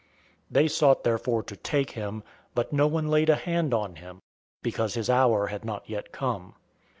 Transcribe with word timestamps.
007:030 0.01 0.07
They 0.53 0.67
sought 0.67 1.03
therefore 1.03 1.43
to 1.43 1.55
take 1.55 1.91
him; 1.91 2.23
but 2.55 2.73
no 2.73 2.87
one 2.87 3.09
laid 3.11 3.29
a 3.29 3.35
hand 3.35 3.71
on 3.71 3.97
him, 3.97 4.17
because 4.63 4.95
his 4.95 5.11
hour 5.11 5.45
had 5.45 5.63
not 5.63 5.87
yet 5.87 6.11
come. 6.11 6.55